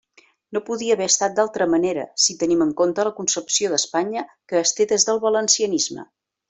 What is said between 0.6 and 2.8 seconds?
podia haver estat d'altra manera si tenim en